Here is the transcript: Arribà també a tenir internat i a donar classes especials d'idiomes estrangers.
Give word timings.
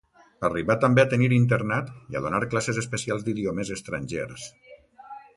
Arribà 0.47 0.75
també 0.83 1.01
a 1.01 1.09
tenir 1.09 1.27
internat 1.35 1.91
i 2.13 2.17
a 2.19 2.23
donar 2.27 2.39
classes 2.53 2.79
especials 2.83 3.25
d'idiomes 3.27 3.73
estrangers. 3.77 4.47